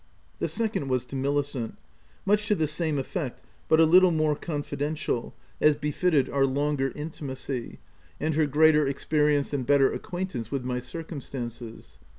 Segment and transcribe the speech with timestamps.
[0.39, 1.75] The second was to Milicent;
[2.25, 5.81] much to the same effect, but a little more confidential, as 108 THE TENANT
[6.25, 7.77] befitted our longer intimacy,
[8.19, 11.99] and her greater experience and better acquaintance with my circumstances.